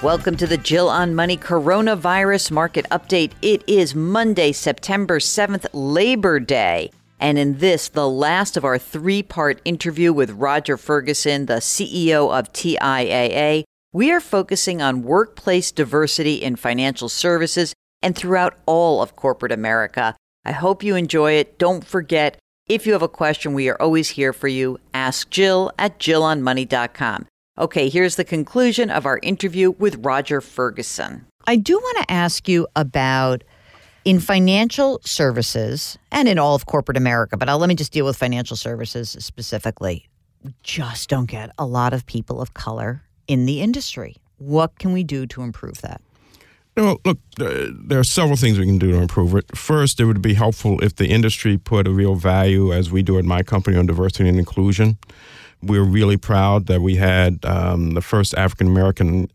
Welcome 0.00 0.36
to 0.36 0.46
the 0.46 0.56
Jill 0.56 0.88
on 0.88 1.16
Money 1.16 1.36
Coronavirus 1.36 2.52
Market 2.52 2.86
Update. 2.88 3.32
It 3.42 3.64
is 3.66 3.96
Monday, 3.96 4.52
September 4.52 5.18
7th, 5.18 5.66
Labor 5.72 6.38
Day. 6.38 6.92
And 7.18 7.36
in 7.36 7.58
this, 7.58 7.88
the 7.88 8.08
last 8.08 8.56
of 8.56 8.64
our 8.64 8.78
three 8.78 9.24
part 9.24 9.60
interview 9.64 10.12
with 10.12 10.30
Roger 10.30 10.76
Ferguson, 10.76 11.46
the 11.46 11.54
CEO 11.54 12.32
of 12.32 12.52
TIAA, 12.52 13.64
we 13.92 14.12
are 14.12 14.20
focusing 14.20 14.80
on 14.80 15.02
workplace 15.02 15.72
diversity 15.72 16.34
in 16.34 16.54
financial 16.54 17.08
services 17.08 17.74
and 18.00 18.14
throughout 18.14 18.56
all 18.66 19.02
of 19.02 19.16
corporate 19.16 19.50
America. 19.50 20.14
I 20.44 20.52
hope 20.52 20.84
you 20.84 20.94
enjoy 20.94 21.32
it. 21.32 21.58
Don't 21.58 21.84
forget, 21.84 22.38
if 22.68 22.86
you 22.86 22.92
have 22.92 23.02
a 23.02 23.08
question, 23.08 23.52
we 23.52 23.68
are 23.68 23.82
always 23.82 24.10
here 24.10 24.32
for 24.32 24.46
you. 24.46 24.78
Ask 24.94 25.28
Jill 25.28 25.72
at 25.76 25.98
JillOnMoney.com. 25.98 27.26
Okay, 27.58 27.88
here's 27.88 28.14
the 28.14 28.24
conclusion 28.24 28.88
of 28.88 29.04
our 29.04 29.18
interview 29.20 29.72
with 29.72 29.96
Roger 29.96 30.40
Ferguson. 30.40 31.26
I 31.48 31.56
do 31.56 31.76
want 31.76 32.06
to 32.06 32.12
ask 32.12 32.48
you 32.48 32.68
about 32.76 33.42
in 34.04 34.20
financial 34.20 35.00
services 35.04 35.98
and 36.12 36.28
in 36.28 36.38
all 36.38 36.54
of 36.54 36.66
corporate 36.66 36.96
America, 36.96 37.36
but 37.36 37.48
I'll, 37.48 37.58
let 37.58 37.68
me 37.68 37.74
just 37.74 37.90
deal 37.90 38.04
with 38.04 38.16
financial 38.16 38.56
services 38.56 39.16
specifically. 39.18 40.08
We 40.44 40.54
just 40.62 41.08
don't 41.08 41.26
get 41.26 41.50
a 41.58 41.66
lot 41.66 41.92
of 41.92 42.06
people 42.06 42.40
of 42.40 42.54
color 42.54 43.02
in 43.26 43.44
the 43.44 43.60
industry. 43.60 44.14
What 44.36 44.78
can 44.78 44.92
we 44.92 45.02
do 45.02 45.26
to 45.26 45.42
improve 45.42 45.80
that? 45.80 46.00
No, 46.76 46.96
look, 47.04 47.18
uh, 47.40 47.70
there 47.72 47.98
are 47.98 48.04
several 48.04 48.36
things 48.36 48.56
we 48.56 48.66
can 48.66 48.78
do 48.78 48.92
to 48.92 48.98
improve 48.98 49.34
it. 49.34 49.56
First, 49.56 49.98
it 49.98 50.04
would 50.04 50.22
be 50.22 50.34
helpful 50.34 50.78
if 50.78 50.94
the 50.94 51.08
industry 51.08 51.58
put 51.58 51.88
a 51.88 51.90
real 51.90 52.14
value, 52.14 52.72
as 52.72 52.92
we 52.92 53.02
do 53.02 53.18
at 53.18 53.24
my 53.24 53.42
company, 53.42 53.76
on 53.76 53.86
diversity 53.86 54.28
and 54.28 54.38
inclusion. 54.38 54.96
We're 55.62 55.82
really 55.82 56.16
proud 56.16 56.66
that 56.66 56.80
we 56.80 56.96
had 56.96 57.44
um, 57.44 57.94
the 57.94 58.00
first 58.00 58.34
African 58.34 58.68
American 58.68 59.28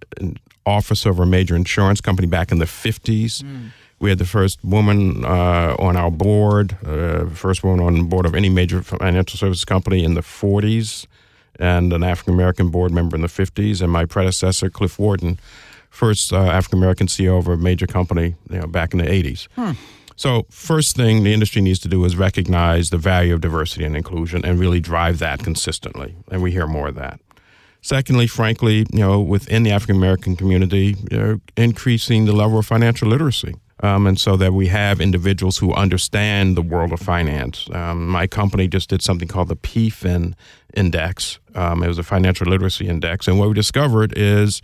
officer 0.66 1.10
of 1.10 1.20
a 1.20 1.26
major 1.26 1.56
insurance 1.56 2.02
company 2.02 2.28
back 2.28 2.52
in 2.52 2.60
the 2.60 2.66
50s. 2.66 3.44
Mm. 3.44 3.70
We 4.00 4.10
had 4.10 4.20
the 4.20 4.26
first 4.26 4.64
woman 4.64 5.24
uh, 5.24 5.76
on 5.80 5.96
our 5.96 6.12
board, 6.12 6.78
uh, 6.86 7.26
first 7.28 7.64
woman 7.64 7.86
on 7.86 7.98
the 7.98 8.04
board 8.04 8.26
of 8.26 8.36
any 8.36 8.50
major 8.50 8.82
financial 8.82 9.38
services 9.38 9.66
company 9.66 10.04
in 10.04 10.14
the 10.14 10.22
40s, 10.22 11.08
and 11.60 11.94
an 11.94 12.04
African 12.04 12.34
American 12.34 12.70
board 12.70 12.92
member 12.92 13.16
in 13.16 13.22
the 13.22 13.28
50s. 13.28 13.82
And 13.82 13.92
my 13.92 14.06
predecessor, 14.06 14.70
Cliff 14.70 15.00
Wharton, 15.00 15.40
first 15.90 16.34
uh, 16.34 16.38
African 16.38 16.80
American 16.80 17.08
CEO 17.08 17.38
of 17.38 17.48
a 17.48 17.56
major 17.56 17.88
company 17.88 18.36
you 18.50 18.60
know, 18.60 18.68
back 18.68 18.94
in 18.94 19.00
the 19.00 19.06
80s. 19.06 19.48
Hmm. 19.56 19.72
So, 20.16 20.46
first 20.50 20.96
thing 20.96 21.24
the 21.24 21.34
industry 21.34 21.62
needs 21.62 21.80
to 21.80 21.88
do 21.88 22.04
is 22.06 22.16
recognize 22.16 22.90
the 22.90 22.98
value 22.98 23.34
of 23.34 23.42
diversity 23.42 23.84
and 23.84 23.96
inclusion 23.96 24.46
and 24.46 24.60
really 24.60 24.80
drive 24.80 25.20
that 25.20 25.40
consistently. 25.40 26.16
And 26.32 26.42
we 26.42 26.52
hear 26.52 26.68
more 26.68 26.90
of 26.90 26.96
that. 26.96 27.20
Secondly, 27.82 28.28
frankly, 28.28 28.86
you 28.94 29.00
know, 29.00 29.20
within 29.20 29.64
the 29.64 29.72
African 29.72 29.98
American 29.98 30.38
community, 30.38 30.96
you 31.12 31.42
increasing 31.58 32.26
the 32.26 32.32
level 32.32 32.58
of 32.58 32.66
financial 32.66 33.10
literacy. 33.10 33.56
Um, 33.82 34.08
and 34.08 34.18
so 34.18 34.38
that 34.38 34.54
we 34.54 34.68
have 34.68 35.02
individuals 35.02 35.58
who 35.58 35.74
understand 35.74 36.56
the 36.56 36.62
world 36.62 36.94
of 36.94 37.02
finance. 37.02 37.68
Um, 37.74 38.08
my 38.08 38.28
company 38.28 38.70
just 38.70 38.90
did 38.90 39.02
something 39.02 39.28
called 39.28 39.50
the 39.50 39.58
PFIN 39.58 40.36
index. 40.74 41.40
Um, 41.56 41.84
it 41.84 41.88
was 41.88 42.00
a 42.00 42.04
financial 42.04 42.48
literacy 42.48 42.88
index, 42.88 43.28
and 43.28 43.40
what 43.40 43.48
we 43.48 43.54
discovered 43.54 44.14
is 44.16 44.62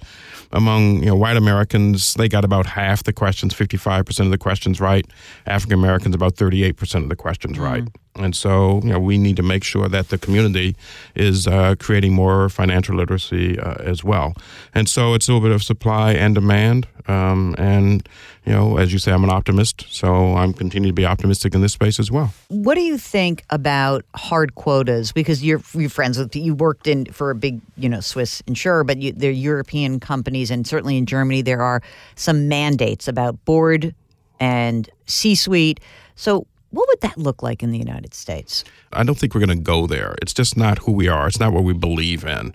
among 0.52 1.04
you 1.04 1.08
know 1.08 1.16
white 1.16 1.38
Americans, 1.38 2.14
they 2.16 2.28
got 2.28 2.44
about 2.44 2.66
half 2.66 3.04
the 3.04 3.14
questions, 3.14 3.54
fifty 3.54 3.78
five 3.78 4.06
percent 4.06 4.28
of 4.28 4.32
the 4.32 4.38
questions 4.38 4.80
right. 4.80 5.06
African 5.46 5.78
Americans, 5.80 6.16
about 6.16 6.36
thirty 6.36 6.64
eight 6.64 6.78
percent 6.78 7.04
of 7.04 7.10
the 7.10 7.16
questions 7.16 7.58
mm. 7.58 7.64
right. 7.64 7.84
And 8.16 8.36
so, 8.36 8.82
you 8.84 8.90
know, 8.90 9.00
we 9.00 9.18
need 9.18 9.38
to 9.38 9.44
make 9.44 9.64
sure 9.64 9.88
that 9.88 10.10
the 10.10 10.18
community 10.18 10.76
is 11.16 11.48
uh, 11.48 11.76
creating 11.80 12.14
more 12.14 12.50
financial 12.50 12.96
literacy 12.96 13.58
uh, 13.58 13.76
as 13.76 14.04
well. 14.04 14.34
And 14.74 14.90
so, 14.90 15.14
it's 15.14 15.28
a 15.28 15.32
little 15.32 15.48
bit 15.48 15.56
of 15.56 15.64
supply 15.64 16.14
and 16.14 16.36
demand. 16.36 16.88
Um, 17.08 17.56
and 17.58 18.08
you 18.46 18.54
know, 18.54 18.78
as 18.78 18.94
you 18.94 19.00
say, 19.00 19.12
I'm 19.12 19.24
an 19.24 19.30
optimist, 19.30 19.86
so 19.90 20.36
I'm 20.36 20.54
continuing 20.54 20.90
to 20.90 20.94
be 20.94 21.06
optimistic 21.06 21.54
in 21.54 21.62
this 21.62 21.74
space 21.74 22.00
as 22.00 22.12
well. 22.12 22.34
What 22.48 22.76
do 22.76 22.82
you 22.82 22.98
think 22.98 23.44
about 23.50 24.06
hard 24.16 24.56
quotas? 24.56 25.12
Because 25.12 25.44
you're 25.44 25.62
you're 25.74 25.90
friends 25.90 26.18
with 26.18 26.36
you 26.36 26.56
worked 26.80 26.88
in 26.88 27.12
for 27.14 27.32
a 27.32 27.36
big 27.36 27.62
you 27.78 27.90
know 27.90 28.00
Swiss 28.00 28.42
insurer, 28.48 28.84
but 28.84 28.98
you, 28.98 29.12
they're 29.12 29.32
European 29.32 30.00
companies, 30.00 30.52
and 30.52 30.66
certainly 30.66 30.98
in 30.98 31.06
Germany 31.06 31.42
there 31.42 31.62
are 31.62 31.82
some 32.16 32.48
mandates 32.48 33.08
about 33.08 33.44
board 33.46 33.94
and 34.40 34.90
C-suite. 35.06 35.80
So 36.16 36.48
what 36.72 36.88
would 36.88 37.02
that 37.02 37.18
look 37.18 37.44
like 37.44 37.64
in 37.64 37.72
the 37.72 37.78
United 37.78 38.14
States? 38.14 38.64
I 38.94 39.04
don't 39.04 39.18
think 39.18 39.34
we're 39.34 39.46
going 39.46 39.58
to 39.58 39.64
go 39.64 39.88
there. 39.88 40.16
It's 40.22 40.34
just 40.34 40.56
not 40.56 40.80
who 40.80 40.92
we 40.92 41.08
are. 41.08 41.28
It's 41.28 41.40
not 41.40 41.52
what 41.52 41.64
we 41.64 41.74
believe 41.74 42.24
in. 42.24 42.54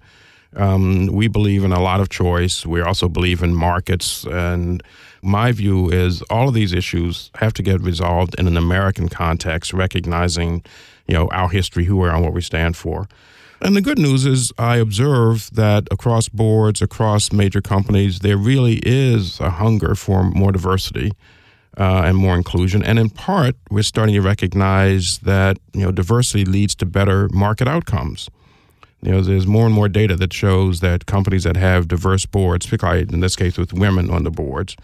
Um, 0.57 1.09
we 1.09 1.27
believe 1.29 1.65
in 1.65 1.73
a 1.73 1.81
lot 1.81 2.01
of 2.01 2.09
choice. 2.09 2.65
We 2.65 2.81
also 2.81 3.09
believe 3.09 3.43
in 3.43 3.55
markets. 3.55 4.25
And 4.25 4.83
my 5.21 5.53
view 5.53 5.91
is 5.91 6.23
all 6.31 6.49
of 6.49 6.55
these 6.55 6.73
issues 6.73 7.31
have 7.35 7.53
to 7.55 7.63
get 7.63 7.81
resolved 7.81 8.39
in 8.39 8.47
an 8.47 8.57
American 8.57 9.09
context, 9.09 9.73
recognizing, 9.73 10.63
you 11.09 11.15
know, 11.15 11.29
our 11.33 11.49
history, 11.49 11.85
who 11.85 11.97
we 11.97 12.09
are, 12.09 12.15
and 12.15 12.23
what 12.23 12.33
we 12.33 12.41
stand 12.41 12.77
for. 12.77 13.09
And 13.61 13.77
the 13.77 13.81
good 13.81 13.99
news 13.99 14.27
is, 14.27 14.53
I 14.59 14.77
observe 14.77 15.51
that 15.55 15.89
across 15.91 16.29
boards, 16.29 16.83
across 16.83 17.33
major 17.33 17.63
companies, 17.63 18.19
there 18.21 18.37
really 18.37 18.81
is 18.85 19.41
a 19.41 19.51
hunger 19.51 19.95
for 19.95 20.25
more 20.25 20.53
diversity 20.53 21.13
uh, 21.79 22.03
and 22.05 22.17
more 22.17 22.37
inclusion. 22.37 22.85
And 22.85 22.99
in 22.99 23.11
part, 23.11 23.57
we're 23.71 23.83
starting 23.83 24.15
to 24.15 24.21
recognize 24.21 25.19
that 25.19 25.59
you 25.73 25.83
know 25.83 25.93
diversity 25.93 26.45
leads 26.45 26.75
to 26.77 26.87
better 26.87 27.29
market 27.33 27.69
outcomes. 27.69 28.29
You 29.03 29.13
know, 29.13 29.21
there's 29.21 29.47
more 29.47 29.67
and 29.67 29.75
more 29.75 29.89
data 29.89 30.17
that 30.17 30.33
shows 30.33 30.81
that 30.81 31.05
companies 31.07 31.45
that 31.45 31.57
have 31.57 31.89
diverse 31.89 32.25
boards, 32.25 32.67
particularly 32.67 33.03
in 33.03 33.21
this 33.21 33.37
case 33.37 33.59
with 33.59 33.73
women 33.75 34.11
on 34.11 34.25
the 34.25 34.31
boards, 34.31 34.77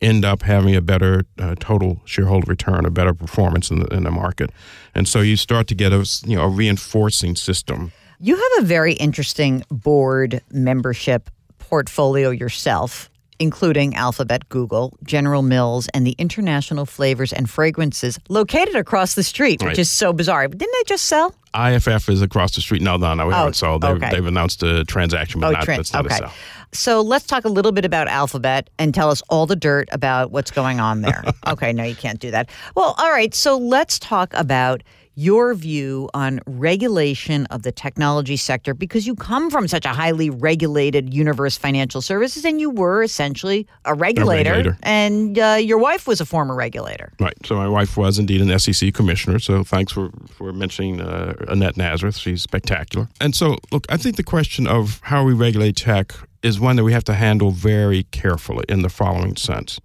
end 0.00 0.24
up 0.24 0.42
having 0.42 0.74
a 0.74 0.80
better 0.80 1.26
uh, 1.38 1.54
total 1.60 2.00
shareholder 2.04 2.46
return, 2.46 2.84
a 2.84 2.90
better 2.90 3.14
performance 3.14 3.70
in 3.70 3.80
the, 3.80 3.86
in 3.94 4.02
the 4.02 4.10
market. 4.10 4.50
And 4.94 5.06
so 5.06 5.20
you 5.20 5.36
start 5.36 5.68
to 5.68 5.74
get 5.74 5.92
a 5.92 6.08
you 6.26 6.36
know 6.36 6.44
a 6.44 6.48
reinforcing 6.48 7.36
system. 7.36 7.92
You 8.20 8.34
have 8.34 8.64
a 8.64 8.66
very 8.66 8.94
interesting 8.94 9.62
board 9.70 10.42
membership 10.50 11.30
portfolio 11.58 12.30
yourself 12.30 13.10
including 13.38 13.94
Alphabet, 13.94 14.48
Google, 14.48 14.96
General 15.04 15.42
Mills, 15.42 15.88
and 15.94 16.06
the 16.06 16.16
International 16.18 16.84
Flavors 16.84 17.32
and 17.32 17.48
Fragrances 17.48 18.18
located 18.28 18.74
across 18.74 19.14
the 19.14 19.22
street, 19.22 19.62
which 19.62 19.78
is 19.78 19.90
so 19.90 20.12
bizarre. 20.12 20.48
Didn't 20.48 20.60
they 20.60 20.84
just 20.86 21.04
sell? 21.04 21.34
IFF 21.54 22.08
is 22.08 22.20
across 22.20 22.54
the 22.54 22.60
street. 22.60 22.82
No, 22.82 22.96
no, 22.96 23.14
no, 23.14 23.26
we 23.26 23.32
oh, 23.32 23.36
haven't 23.36 23.54
sold. 23.54 23.82
They've, 23.82 23.90
okay. 23.92 24.10
they've 24.10 24.26
announced 24.26 24.62
a 24.62 24.84
transaction, 24.84 25.40
but 25.40 25.48
oh, 25.48 25.52
not, 25.52 25.66
that's 25.66 25.92
not 25.92 26.06
okay. 26.06 26.14
a 26.16 26.18
sell. 26.18 26.32
So 26.72 27.00
let's 27.00 27.26
talk 27.26 27.44
a 27.44 27.48
little 27.48 27.72
bit 27.72 27.84
about 27.84 28.08
Alphabet 28.08 28.68
and 28.78 28.92
tell 28.92 29.10
us 29.10 29.22
all 29.30 29.46
the 29.46 29.56
dirt 29.56 29.88
about 29.90 30.30
what's 30.32 30.50
going 30.50 30.80
on 30.80 31.00
there. 31.00 31.24
okay, 31.46 31.72
no, 31.72 31.84
you 31.84 31.94
can't 31.94 32.20
do 32.20 32.30
that. 32.30 32.50
Well, 32.74 32.94
all 32.98 33.10
right. 33.10 33.34
So 33.34 33.56
let's 33.56 33.98
talk 33.98 34.34
about 34.34 34.82
your 35.18 35.52
view 35.52 36.08
on 36.14 36.38
regulation 36.46 37.44
of 37.46 37.64
the 37.64 37.72
technology 37.72 38.36
sector 38.36 38.72
because 38.72 39.04
you 39.04 39.16
come 39.16 39.50
from 39.50 39.66
such 39.66 39.84
a 39.84 39.88
highly 39.88 40.30
regulated 40.30 41.12
universe 41.12 41.56
financial 41.56 42.00
services 42.00 42.44
and 42.44 42.60
you 42.60 42.70
were 42.70 43.02
essentially 43.02 43.66
a 43.84 43.94
regulator, 43.94 44.52
a 44.52 44.56
regulator. 44.58 44.78
and 44.84 45.36
uh, 45.36 45.58
your 45.60 45.78
wife 45.78 46.06
was 46.06 46.20
a 46.20 46.24
former 46.24 46.54
regulator. 46.54 47.12
Right. 47.18 47.36
So 47.44 47.56
my 47.56 47.68
wife 47.68 47.96
was 47.96 48.20
indeed 48.20 48.40
an 48.40 48.56
sec 48.60 48.94
commissioner. 48.94 49.40
So 49.40 49.64
thanks 49.64 49.90
for, 49.90 50.10
for 50.28 50.52
mentioning 50.52 51.00
uh, 51.00 51.34
annette 51.48 51.76
nazareth. 51.76 52.16
She's 52.16 52.42
spectacular. 52.42 53.08
And 53.20 53.34
so 53.34 53.56
look 53.72 53.86
i 53.88 53.96
think 53.96 54.14
the 54.14 54.22
question 54.22 54.68
of 54.68 55.00
how 55.02 55.24
we 55.24 55.32
regulate 55.32 55.74
tech 55.74 56.14
is 56.44 56.60
one 56.60 56.76
that 56.76 56.84
we 56.84 56.92
have 56.92 57.04
to 57.04 57.14
handle 57.14 57.50
very 57.50 58.04
carefully 58.04 58.64
in 58.68 58.82
the 58.82 58.88
following 58.88 59.34
sense. 59.34 59.80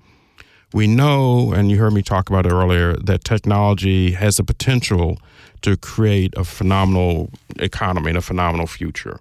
We 0.73 0.87
know, 0.87 1.53
and 1.53 1.69
you 1.69 1.77
heard 1.77 1.93
me 1.93 2.01
talk 2.01 2.29
about 2.29 2.47
it 2.47 2.51
earlier, 2.51 2.95
that 2.95 3.23
technology 3.23 4.13
has 4.13 4.37
the 4.37 4.43
potential 4.43 5.19
to 5.63 5.75
create 5.77 6.33
a 6.37 6.43
phenomenal 6.43 7.29
economy 7.57 8.09
and 8.09 8.17
a 8.17 8.21
phenomenal 8.21 8.67
future. 8.67 9.19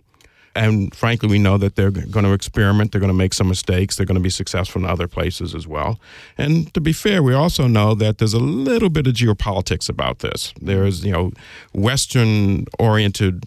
And 0.54 0.94
frankly, 0.94 1.30
we 1.30 1.38
know 1.38 1.56
that 1.56 1.76
they're 1.76 1.90
going 1.90 2.26
to 2.26 2.32
experiment, 2.32 2.92
they're 2.92 3.00
going 3.00 3.08
to 3.08 3.16
make 3.16 3.32
some 3.32 3.48
mistakes, 3.48 3.96
they're 3.96 4.04
going 4.06 4.16
to 4.16 4.22
be 4.22 4.28
successful 4.30 4.82
in 4.82 4.88
other 4.88 5.08
places 5.08 5.54
as 5.54 5.66
well. 5.66 5.98
And 6.36 6.72
to 6.74 6.80
be 6.80 6.92
fair, 6.92 7.22
we 7.22 7.32
also 7.32 7.66
know 7.66 7.94
that 7.94 8.18
there's 8.18 8.34
a 8.34 8.38
little 8.38 8.90
bit 8.90 9.06
of 9.06 9.14
geopolitics 9.14 9.88
about 9.88 10.18
this. 10.18 10.52
There's, 10.60 11.06
you 11.06 11.12
know, 11.12 11.32
Western 11.72 12.66
oriented 12.78 13.44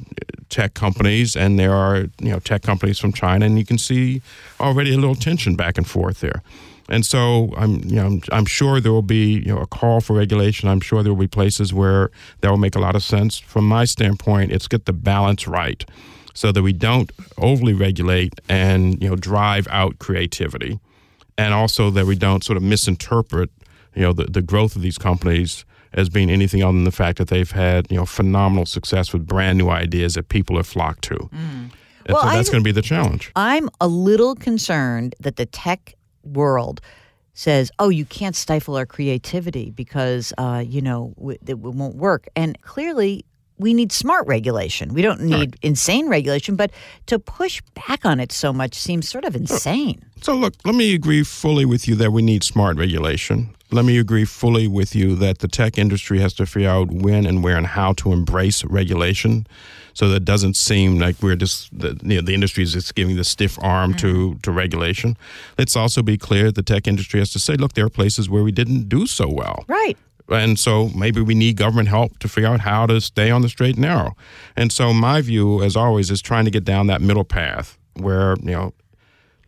tech 0.49 0.73
companies, 0.73 1.35
and 1.35 1.59
there 1.59 1.73
are, 1.73 2.07
you 2.19 2.31
know, 2.31 2.39
tech 2.39 2.63
companies 2.63 2.97
from 2.97 3.13
China, 3.13 3.45
and 3.45 3.59
you 3.59 3.65
can 3.65 3.77
see 3.77 4.23
already 4.59 4.91
a 4.91 4.97
little 4.97 5.15
tension 5.15 5.55
back 5.55 5.77
and 5.77 5.87
forth 5.87 6.21
there. 6.21 6.41
And 6.87 7.05
so 7.05 7.51
I'm, 7.57 7.83
you 7.83 7.95
know, 7.95 8.05
I'm, 8.05 8.21
I'm, 8.31 8.45
sure 8.45 8.79
there 8.79 8.91
will 8.91 9.01
be, 9.01 9.39
you 9.39 9.53
know, 9.53 9.57
a 9.57 9.65
call 9.65 10.01
for 10.01 10.15
regulation. 10.15 10.69
I'm 10.69 10.81
sure 10.81 11.01
there 11.01 11.13
will 11.13 11.19
be 11.19 11.27
places 11.27 11.73
where 11.73 12.11
that 12.41 12.51
will 12.51 12.57
make 12.57 12.75
a 12.75 12.79
lot 12.79 12.95
of 12.95 13.01
sense. 13.01 13.39
From 13.39 13.67
my 13.67 13.85
standpoint, 13.85 14.51
it's 14.51 14.67
get 14.67 14.85
the 14.85 14.93
balance 14.93 15.47
right 15.47 15.83
so 16.35 16.51
that 16.51 16.61
we 16.61 16.73
don't 16.73 17.11
overly 17.37 17.73
regulate 17.73 18.33
and 18.47 19.01
you 19.01 19.09
know 19.09 19.15
drive 19.15 19.67
out 19.71 19.97
creativity, 19.97 20.79
and 21.37 21.53
also 21.53 21.89
that 21.89 22.05
we 22.05 22.15
don't 22.15 22.43
sort 22.43 22.57
of 22.57 22.63
misinterpret 22.63 23.49
you 23.95 24.03
know 24.03 24.13
the, 24.13 24.25
the 24.25 24.41
growth 24.41 24.75
of 24.75 24.83
these 24.83 24.99
companies 24.99 25.65
as 25.93 26.09
being 26.09 26.29
anything 26.29 26.61
other 26.61 26.73
than 26.73 26.83
the 26.83 26.91
fact 26.91 27.17
that 27.17 27.29
they've 27.29 27.51
had 27.51 27.89
you 27.89 27.97
know 27.97 28.05
phenomenal 28.05 28.65
success 28.65 29.11
with 29.11 29.25
brand 29.25 29.57
new 29.57 29.69
ideas 29.69 30.13
that 30.13 30.29
people 30.29 30.57
have 30.57 30.67
flocked 30.67 31.03
to. 31.05 31.15
Mm. 31.15 31.71
And 32.07 32.13
well, 32.13 32.21
so 32.21 32.29
that's 32.29 32.49
going 32.51 32.61
to 32.61 32.67
be 32.67 32.71
the 32.71 32.83
challenge. 32.83 33.31
I'm 33.35 33.67
a 33.81 33.87
little 33.87 34.35
concerned 34.35 35.15
that 35.21 35.37
the 35.37 35.47
tech 35.47 35.95
world 36.25 36.81
says, 37.33 37.71
"Oh, 37.79 37.89
you 37.89 38.05
can't 38.05 38.35
stifle 38.35 38.75
our 38.75 38.85
creativity 38.85 39.71
because 39.71 40.33
uh, 40.37 40.63
you 40.65 40.81
know 40.81 41.13
it 41.47 41.57
won't 41.59 41.95
work." 41.95 42.27
And 42.35 42.59
clearly, 42.61 43.25
we 43.57 43.73
need 43.73 43.91
smart 43.91 44.27
regulation. 44.27 44.93
We 44.93 45.01
don't 45.01 45.21
need 45.21 45.57
insane 45.61 46.09
regulation, 46.09 46.55
but 46.55 46.71
to 47.05 47.19
push 47.19 47.61
back 47.87 48.05
on 48.05 48.19
it 48.19 48.31
so 48.31 48.51
much 48.51 48.75
seems 48.75 49.07
sort 49.07 49.25
of 49.25 49.35
insane. 49.35 50.03
So, 50.21 50.33
look, 50.33 50.55
let 50.65 50.75
me 50.75 50.93
agree 50.93 51.23
fully 51.23 51.65
with 51.65 51.87
you 51.87 51.95
that 51.95 52.11
we 52.11 52.21
need 52.21 52.43
smart 52.43 52.77
regulation. 52.77 53.55
Let 53.75 53.83
me 53.83 53.99
agree 53.99 54.23
fully 54.23 54.69
with 54.69 54.95
you 54.95 55.15
that 55.15 55.39
the 55.39 55.49
tech 55.49 55.77
industry 55.77 56.19
has 56.21 56.33
to 56.35 56.45
figure 56.45 56.69
out 56.69 56.89
when 56.91 57.25
and 57.25 57.43
where 57.43 57.57
and 57.57 57.67
how 57.67 57.91
to 57.93 58.13
embrace 58.13 58.63
regulation 58.63 59.45
so 59.93 60.07
that 60.07 60.15
it 60.15 60.25
doesn't 60.25 60.55
seem 60.55 60.97
like 60.97 61.21
we're 61.21 61.35
just, 61.35 61.77
the, 61.77 61.99
you 62.01 62.15
know, 62.15 62.21
the 62.21 62.33
industry 62.33 62.63
is 62.63 62.71
just 62.71 62.95
giving 62.95 63.17
the 63.17 63.25
stiff 63.25 63.61
arm 63.61 63.91
mm-hmm. 63.91 63.97
to, 63.97 64.39
to 64.43 64.51
regulation. 64.51 65.17
Let's 65.57 65.75
also 65.75 66.01
be 66.01 66.17
clear 66.17 66.53
the 66.53 66.63
tech 66.63 66.87
industry 66.87 67.19
has 67.19 67.31
to 67.31 67.39
say, 67.39 67.55
look, 67.57 67.73
there 67.73 67.85
are 67.85 67.89
places 67.89 68.29
where 68.29 68.43
we 68.43 68.53
didn't 68.53 68.87
do 68.87 69.07
so 69.07 69.27
well. 69.27 69.65
Right. 69.67 69.97
And 70.29 70.57
so 70.57 70.87
maybe 70.95 71.19
we 71.19 71.35
need 71.35 71.57
government 71.57 71.89
help 71.89 72.17
to 72.19 72.29
figure 72.29 72.49
out 72.49 72.61
how 72.61 72.85
to 72.85 73.01
stay 73.01 73.29
on 73.29 73.41
the 73.41 73.49
straight 73.49 73.75
and 73.75 73.81
narrow. 73.81 74.15
And 74.55 74.71
so 74.71 74.93
my 74.93 75.19
view, 75.19 75.61
as 75.61 75.75
always, 75.75 76.09
is 76.09 76.21
trying 76.21 76.45
to 76.45 76.51
get 76.51 76.63
down 76.63 76.87
that 76.87 77.01
middle 77.01 77.25
path 77.25 77.77
where, 77.95 78.37
you 78.41 78.51
know, 78.51 78.73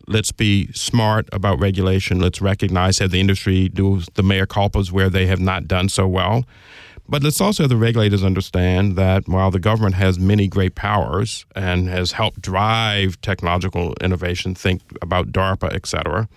let's 0.08 0.32
be 0.32 0.72
smart 0.72 1.28
about 1.32 1.60
regulation. 1.60 2.18
Let's 2.18 2.40
recognize 2.40 2.98
have 2.98 3.10
the 3.10 3.20
industry 3.20 3.68
do 3.68 4.00
the 4.14 4.22
mea 4.22 4.46
culpas 4.46 4.90
where 4.90 5.10
they 5.10 5.26
have 5.26 5.40
not 5.40 5.68
done 5.68 5.88
so 5.88 6.08
well. 6.08 6.44
But 7.10 7.22
let's 7.22 7.40
also 7.40 7.62
have 7.62 7.70
the 7.70 7.76
regulators 7.76 8.22
understand 8.22 8.96
that 8.96 9.28
while 9.28 9.50
the 9.50 9.58
government 9.58 9.94
has 9.94 10.18
many 10.18 10.46
great 10.46 10.74
powers 10.74 11.46
and 11.56 11.88
has 11.88 12.12
helped 12.12 12.42
drive 12.42 13.18
technological 13.22 13.94
innovation, 14.02 14.54
think 14.54 14.82
about 15.00 15.32
DARPA, 15.32 15.72
et 15.72 15.86
cetera, 15.86 16.28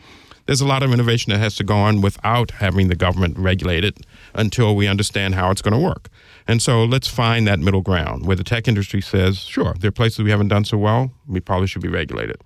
there's 0.46 0.62
a 0.62 0.68
lot 0.68 0.82
of 0.82 0.94
innovation 0.94 1.32
that 1.32 1.40
has 1.40 1.56
to 1.56 1.66
go 1.66 1.76
on 1.76 2.02
without 2.02 2.52
having 2.52 2.88
the 2.88 2.96
government 2.96 3.38
regulate 3.38 3.84
it 3.84 4.06
until 4.34 4.76
we 4.76 4.88
understand 4.88 5.36
how 5.36 5.52
it's 5.52 5.62
going 5.62 5.74
to 5.74 5.80
work. 5.80 6.08
And 6.48 6.62
so 6.62 6.86
let's 6.86 7.08
find 7.08 7.46
that 7.48 7.60
middle 7.60 7.82
ground 7.82 8.26
where 8.26 8.36
the 8.36 8.44
tech 8.44 8.68
industry 8.68 9.02
says, 9.02 9.40
sure, 9.40 9.76
there 9.80 9.90
are 9.90 9.92
places 9.92 10.20
we 10.20 10.32
haven't 10.32 10.48
done 10.48 10.66
so 10.66 10.78
well, 10.78 11.12
we 11.28 11.42
probably 11.42 11.68
should 11.68 11.82
be 11.82 11.90
regulated. 11.90 12.38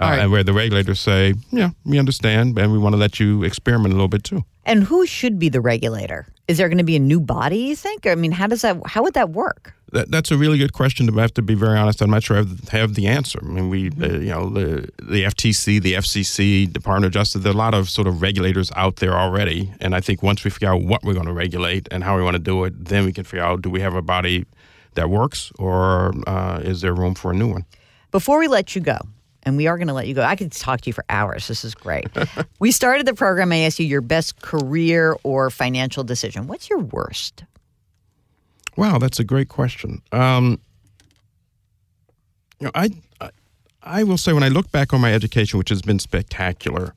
Uh, 0.00 0.04
right. 0.04 0.18
And 0.20 0.30
where 0.30 0.44
the 0.44 0.52
regulators 0.52 1.00
say, 1.00 1.34
yeah, 1.50 1.70
we 1.84 1.98
understand, 1.98 2.58
and 2.58 2.70
we 2.70 2.78
want 2.78 2.92
to 2.92 2.98
let 2.98 3.18
you 3.18 3.42
experiment 3.44 3.92
a 3.92 3.96
little 3.96 4.08
bit 4.08 4.24
too. 4.24 4.44
And 4.64 4.84
who 4.84 5.06
should 5.06 5.38
be 5.38 5.48
the 5.48 5.60
regulator? 5.60 6.26
Is 6.48 6.58
there 6.58 6.68
going 6.68 6.78
to 6.78 6.84
be 6.84 6.96
a 6.96 7.00
new 7.00 7.20
body? 7.20 7.58
You 7.58 7.76
think? 7.76 8.06
I 8.06 8.14
mean, 8.14 8.32
how 8.32 8.46
does 8.46 8.62
that? 8.62 8.76
How 8.86 9.02
would 9.02 9.14
that 9.14 9.30
work? 9.30 9.74
That, 9.92 10.10
that's 10.10 10.30
a 10.30 10.36
really 10.36 10.58
good 10.58 10.72
question. 10.72 11.08
I 11.16 11.22
have 11.22 11.32
to 11.34 11.42
be 11.42 11.54
very 11.54 11.78
honest. 11.78 12.02
I'm 12.02 12.10
not 12.10 12.24
sure 12.24 12.36
I 12.36 12.40
have, 12.40 12.68
have 12.68 12.94
the 12.94 13.06
answer. 13.06 13.38
I 13.42 13.46
mean, 13.46 13.70
we, 13.70 13.90
mm-hmm. 13.90 14.02
uh, 14.02 14.18
you 14.18 14.30
know, 14.30 14.50
the 14.50 14.88
the 15.02 15.22
FTC, 15.24 15.80
the 15.80 15.94
FCC, 15.94 16.70
Department 16.70 17.06
of 17.06 17.12
Justice. 17.12 17.42
There 17.42 17.52
are 17.52 17.54
a 17.54 17.58
lot 17.58 17.72
of 17.72 17.88
sort 17.88 18.06
of 18.06 18.20
regulators 18.20 18.70
out 18.76 18.96
there 18.96 19.14
already, 19.14 19.72
and 19.80 19.94
I 19.94 20.00
think 20.00 20.22
once 20.22 20.44
we 20.44 20.50
figure 20.50 20.68
out 20.68 20.82
what 20.82 21.04
we're 21.04 21.14
going 21.14 21.26
to 21.26 21.32
regulate 21.32 21.88
and 21.90 22.04
how 22.04 22.16
we 22.16 22.22
want 22.22 22.34
to 22.34 22.42
do 22.42 22.64
it, 22.64 22.84
then 22.84 23.04
we 23.04 23.12
can 23.12 23.24
figure 23.24 23.44
out 23.44 23.62
do 23.62 23.70
we 23.70 23.80
have 23.80 23.94
a 23.94 24.02
body 24.02 24.44
that 24.94 25.08
works, 25.08 25.52
or 25.58 26.12
uh, 26.26 26.60
is 26.62 26.80
there 26.80 26.92
room 26.92 27.14
for 27.14 27.30
a 27.30 27.34
new 27.34 27.48
one? 27.48 27.64
Before 28.10 28.38
we 28.38 28.48
let 28.48 28.74
you 28.74 28.80
go, 28.80 28.98
and 29.46 29.56
we 29.56 29.68
are 29.68 29.78
going 29.78 29.86
to 29.86 29.94
let 29.94 30.08
you 30.08 30.14
go. 30.14 30.22
I 30.22 30.34
could 30.34 30.52
talk 30.52 30.82
to 30.82 30.88
you 30.88 30.92
for 30.92 31.04
hours. 31.08 31.46
This 31.46 31.64
is 31.64 31.74
great. 31.74 32.08
we 32.58 32.72
started 32.72 33.06
the 33.06 33.14
program. 33.14 33.52
I 33.52 33.58
asked 33.58 33.78
you 33.78 33.86
your 33.86 34.00
best 34.00 34.42
career 34.42 35.16
or 35.22 35.48
financial 35.50 36.04
decision. 36.04 36.48
What's 36.48 36.68
your 36.68 36.80
worst? 36.80 37.44
Wow, 38.76 38.98
that's 38.98 39.20
a 39.20 39.24
great 39.24 39.48
question. 39.48 40.02
Um, 40.12 40.60
you 42.58 42.66
know, 42.66 42.72
I, 42.74 42.90
I, 43.20 43.30
I 43.82 44.02
will 44.02 44.18
say 44.18 44.32
when 44.32 44.42
I 44.42 44.48
look 44.48 44.70
back 44.72 44.92
on 44.92 45.00
my 45.00 45.14
education, 45.14 45.58
which 45.58 45.70
has 45.70 45.80
been 45.80 46.00
spectacular, 46.00 46.94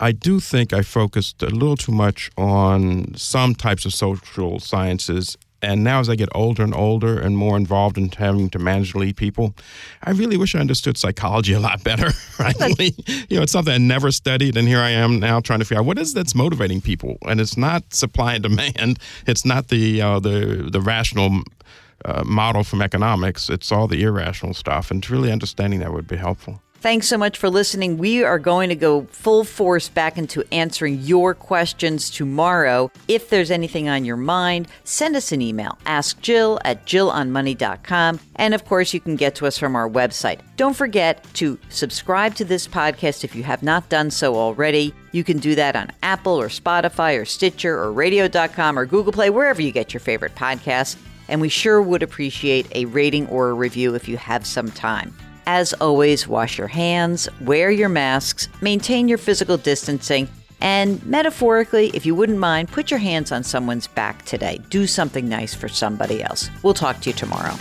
I 0.00 0.12
do 0.12 0.40
think 0.40 0.72
I 0.72 0.82
focused 0.82 1.42
a 1.42 1.50
little 1.50 1.76
too 1.76 1.92
much 1.92 2.30
on 2.38 3.14
some 3.14 3.54
types 3.54 3.84
of 3.84 3.92
social 3.92 4.58
sciences 4.58 5.36
and 5.60 5.82
now, 5.82 5.98
as 5.98 6.08
I 6.08 6.14
get 6.14 6.28
older 6.34 6.62
and 6.62 6.74
older 6.74 7.18
and 7.18 7.36
more 7.36 7.56
involved 7.56 7.98
in 7.98 8.10
having 8.10 8.48
to 8.50 8.58
manage 8.58 8.94
lead 8.94 9.16
people, 9.16 9.54
I 10.02 10.12
really 10.12 10.36
wish 10.36 10.54
I 10.54 10.60
understood 10.60 10.96
psychology 10.96 11.52
a 11.52 11.60
lot 11.60 11.82
better. 11.82 12.10
Frankly, 12.12 12.94
you 13.28 13.36
know, 13.36 13.42
it's 13.42 13.52
something 13.52 13.74
I 13.74 13.78
never 13.78 14.12
studied, 14.12 14.56
and 14.56 14.68
here 14.68 14.78
I 14.78 14.90
am 14.90 15.18
now 15.18 15.40
trying 15.40 15.58
to 15.58 15.64
figure 15.64 15.80
out 15.80 15.86
what 15.86 15.98
is 15.98 16.14
that's 16.14 16.34
motivating 16.34 16.80
people. 16.80 17.18
And 17.22 17.40
it's 17.40 17.56
not 17.56 17.92
supply 17.92 18.34
and 18.34 18.42
demand. 18.42 18.98
It's 19.26 19.44
not 19.44 19.68
the 19.68 20.00
uh, 20.00 20.20
the 20.20 20.68
the 20.70 20.80
rational 20.80 21.42
uh, 22.04 22.22
model 22.24 22.64
from 22.64 22.82
economics. 22.82 23.50
It's 23.50 23.72
all 23.72 23.86
the 23.86 24.02
irrational 24.02 24.54
stuff, 24.54 24.90
and 24.90 25.08
really 25.10 25.32
understanding 25.32 25.80
that 25.80 25.92
would 25.92 26.06
be 26.06 26.16
helpful. 26.16 26.62
Thanks 26.80 27.08
so 27.08 27.18
much 27.18 27.38
for 27.38 27.50
listening. 27.50 27.98
We 27.98 28.22
are 28.22 28.38
going 28.38 28.68
to 28.68 28.76
go 28.76 29.02
full 29.06 29.42
force 29.42 29.88
back 29.88 30.16
into 30.16 30.44
answering 30.52 31.00
your 31.00 31.34
questions 31.34 32.08
tomorrow. 32.08 32.92
If 33.08 33.30
there's 33.30 33.50
anything 33.50 33.88
on 33.88 34.04
your 34.04 34.16
mind, 34.16 34.68
send 34.84 35.16
us 35.16 35.32
an 35.32 35.42
email. 35.42 35.76
Ask 35.86 36.20
Jill 36.20 36.60
at 36.64 36.86
jillonmoney.com. 36.86 38.20
And 38.36 38.54
of 38.54 38.64
course, 38.64 38.94
you 38.94 39.00
can 39.00 39.16
get 39.16 39.34
to 39.34 39.46
us 39.46 39.58
from 39.58 39.74
our 39.74 39.90
website. 39.90 40.38
Don't 40.56 40.76
forget 40.76 41.24
to 41.34 41.58
subscribe 41.68 42.36
to 42.36 42.44
this 42.44 42.68
podcast 42.68 43.24
if 43.24 43.34
you 43.34 43.42
have 43.42 43.64
not 43.64 43.88
done 43.88 44.08
so 44.12 44.36
already. 44.36 44.94
You 45.10 45.24
can 45.24 45.38
do 45.38 45.56
that 45.56 45.74
on 45.74 45.90
Apple 46.04 46.40
or 46.40 46.46
Spotify 46.46 47.20
or 47.20 47.24
Stitcher 47.24 47.76
or 47.76 47.90
radio.com 47.90 48.78
or 48.78 48.86
Google 48.86 49.12
Play, 49.12 49.30
wherever 49.30 49.60
you 49.60 49.72
get 49.72 49.92
your 49.92 50.00
favorite 50.00 50.36
podcasts. 50.36 50.96
And 51.26 51.40
we 51.40 51.48
sure 51.48 51.82
would 51.82 52.04
appreciate 52.04 52.68
a 52.76 52.84
rating 52.84 53.26
or 53.26 53.50
a 53.50 53.54
review 53.54 53.96
if 53.96 54.08
you 54.08 54.16
have 54.16 54.46
some 54.46 54.70
time. 54.70 55.12
As 55.50 55.72
always, 55.72 56.28
wash 56.28 56.58
your 56.58 56.68
hands, 56.68 57.26
wear 57.40 57.70
your 57.70 57.88
masks, 57.88 58.50
maintain 58.60 59.08
your 59.08 59.16
physical 59.16 59.56
distancing, 59.56 60.28
and 60.60 61.02
metaphorically, 61.06 61.88
if 61.94 62.04
you 62.04 62.14
wouldn't 62.14 62.38
mind, 62.38 62.68
put 62.68 62.90
your 62.90 63.00
hands 63.00 63.32
on 63.32 63.42
someone's 63.42 63.86
back 63.86 64.26
today. 64.26 64.60
Do 64.68 64.86
something 64.86 65.26
nice 65.26 65.54
for 65.54 65.66
somebody 65.66 66.22
else. 66.22 66.50
We'll 66.62 66.74
talk 66.74 67.00
to 67.00 67.08
you 67.08 67.16
tomorrow. 67.16 67.54